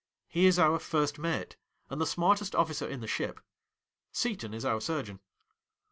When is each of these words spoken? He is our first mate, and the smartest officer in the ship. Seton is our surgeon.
He 0.27 0.47
is 0.47 0.57
our 0.57 0.79
first 0.79 1.19
mate, 1.19 1.57
and 1.87 2.01
the 2.01 2.07
smartest 2.07 2.55
officer 2.55 2.87
in 2.87 3.01
the 3.01 3.07
ship. 3.07 3.39
Seton 4.11 4.51
is 4.51 4.65
our 4.65 4.81
surgeon. 4.81 5.19